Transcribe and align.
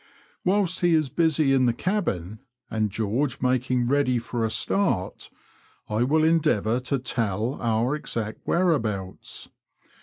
Whilst 0.43 0.81
he 0.81 0.95
is 0.95 1.09
busy 1.09 1.53
in 1.53 1.67
the 1.67 1.75
cabin, 1.75 2.39
and 2.71 2.89
George 2.89 3.39
making 3.39 3.87
ready 3.87 4.17
for 4.17 4.43
a 4.43 4.49
start, 4.49 5.29
I 5.89 6.01
will 6.01 6.23
endeavour 6.23 6.79
to 6.79 6.97
tell 6.97 7.61
our 7.61 7.93
exact 7.95 8.39
whereabouts. 8.47 9.49